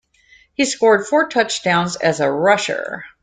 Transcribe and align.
He 0.55 0.65
scored 0.65 1.05
four 1.05 1.29
touchdowns 1.29 1.95
as 1.95 2.21
a 2.21 2.31
rusher. 2.31 3.03